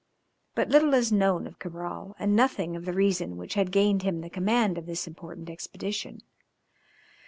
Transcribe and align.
But 0.55 0.69
little 0.69 0.95
is 0.95 1.11
known 1.11 1.45
of 1.45 1.59
Cabral, 1.59 2.15
and 2.17 2.35
nothing 2.35 2.75
of 2.75 2.85
the 2.85 2.91
reason 2.95 3.37
which 3.37 3.53
had 3.53 3.71
gained 3.71 4.01
him 4.01 4.21
the 4.21 4.31
command 4.31 4.79
of 4.79 4.87
this 4.87 5.05
important 5.05 5.47
expedition. 5.47 6.23